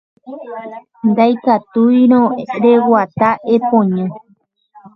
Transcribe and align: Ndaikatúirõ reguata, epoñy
Ndaikatúirõ 1.09 2.21
reguata, 2.65 3.29
epoñy 3.55 4.05